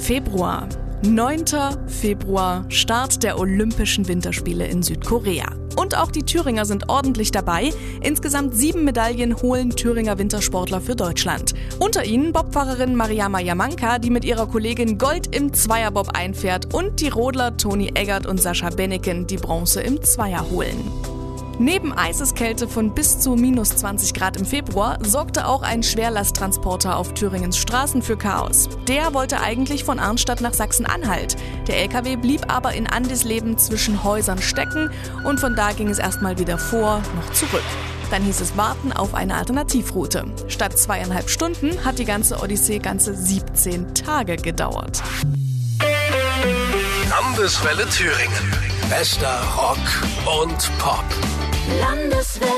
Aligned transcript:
Februar. 0.00 0.66
9. 1.02 1.44
Februar, 1.86 2.64
Start 2.68 3.22
der 3.22 3.38
Olympischen 3.38 4.08
Winterspiele 4.08 4.66
in 4.66 4.82
Südkorea. 4.82 5.46
Und 5.76 5.96
auch 5.96 6.10
die 6.10 6.24
Thüringer 6.24 6.64
sind 6.64 6.88
ordentlich 6.88 7.30
dabei. 7.30 7.70
Insgesamt 8.00 8.56
sieben 8.56 8.84
Medaillen 8.84 9.40
holen 9.40 9.70
Thüringer 9.70 10.18
Wintersportler 10.18 10.80
für 10.80 10.96
Deutschland. 10.96 11.52
Unter 11.78 12.04
ihnen 12.04 12.32
Bobfahrerin 12.32 12.96
Mariama 12.96 13.40
Jamanka, 13.40 13.98
die 13.98 14.10
mit 14.10 14.24
ihrer 14.24 14.46
Kollegin 14.46 14.98
Gold 14.98 15.34
im 15.34 15.52
Zweierbob 15.52 16.16
einfährt 16.16 16.74
und 16.74 17.00
die 17.00 17.08
Rodler 17.08 17.56
Toni 17.56 17.92
Eggert 17.94 18.26
und 18.26 18.40
Sascha 18.40 18.70
Benneken, 18.70 19.26
die 19.26 19.36
Bronze 19.36 19.82
im 19.82 20.02
Zweier 20.02 20.50
holen. 20.50 20.99
Neben 21.60 21.92
Eiseskälte 21.92 22.66
von 22.66 22.94
bis 22.94 23.18
zu 23.20 23.36
minus 23.36 23.76
20 23.76 24.14
Grad 24.14 24.38
im 24.38 24.46
Februar 24.46 24.96
sorgte 25.04 25.46
auch 25.46 25.60
ein 25.60 25.82
Schwerlasttransporter 25.82 26.96
auf 26.96 27.12
Thüringens 27.12 27.58
Straßen 27.58 28.00
für 28.00 28.16
Chaos. 28.16 28.70
Der 28.88 29.12
wollte 29.12 29.40
eigentlich 29.42 29.84
von 29.84 29.98
Arnstadt 29.98 30.40
nach 30.40 30.54
Sachsen-Anhalt. 30.54 31.36
Der 31.68 31.76
LKW 31.82 32.16
blieb 32.16 32.50
aber 32.50 32.72
in 32.72 32.86
Andisleben 32.86 33.58
zwischen 33.58 34.02
Häusern 34.02 34.40
stecken 34.40 34.90
und 35.24 35.38
von 35.38 35.54
da 35.54 35.72
ging 35.72 35.88
es 35.88 35.98
erstmal 35.98 36.38
weder 36.38 36.56
vor 36.56 37.02
noch 37.14 37.30
zurück. 37.34 37.62
Dann 38.10 38.22
hieß 38.22 38.40
es 38.40 38.56
warten 38.56 38.94
auf 38.94 39.12
eine 39.12 39.34
Alternativroute. 39.34 40.24
Statt 40.48 40.78
zweieinhalb 40.78 41.28
Stunden 41.28 41.84
hat 41.84 41.98
die 41.98 42.06
ganze 42.06 42.40
Odyssee 42.40 42.78
ganze 42.78 43.14
17 43.14 43.94
Tage 43.94 44.36
gedauert. 44.36 45.02
Landeswelle 47.10 47.86
Thüringen. 47.90 48.54
Bester 48.88 49.42
Rock 49.58 50.42
und 50.42 50.78
Pop. 50.78 51.04
Landeswelle. 51.78 52.49